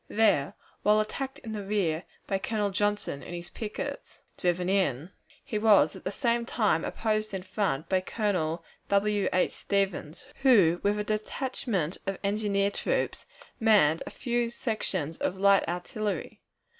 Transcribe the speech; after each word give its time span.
There, 0.07 0.55
while 0.81 0.99
attacked 0.99 1.37
in 1.37 1.51
the 1.51 1.63
rear 1.63 2.05
by 2.25 2.39
Colonel 2.39 2.71
Johnson 2.71 3.21
and 3.21 3.35
his 3.35 3.51
pickets 3.51 4.17
driven 4.35 4.67
in, 4.67 5.11
he 5.43 5.59
was 5.59 5.95
at 5.95 6.05
the 6.05 6.11
same 6.11 6.43
time 6.43 6.83
opposed 6.83 7.35
in 7.35 7.43
front 7.43 7.87
by 7.87 8.01
Colonel 8.01 8.65
W. 8.89 9.29
H. 9.31 9.51
Stevens, 9.51 10.25
who, 10.41 10.79
with 10.81 10.97
a 10.97 11.03
detachment 11.03 11.99
of 12.07 12.17
engineer 12.23 12.71
troops, 12.71 13.27
manned 13.59 14.01
a 14.07 14.09
few 14.09 14.49
sections 14.49 15.17
of 15.17 15.37
light 15.37 15.67
artillery. 15.69 16.41